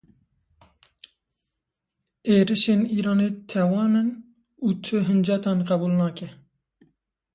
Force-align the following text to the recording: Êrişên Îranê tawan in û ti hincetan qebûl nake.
Êrişên 2.33 2.81
Îranê 2.97 3.29
tawan 3.49 3.93
in 4.01 4.09
û 4.67 4.69
ti 4.83 4.97
hincetan 5.07 5.59
qebûl 5.69 5.93
nake. 5.99 6.29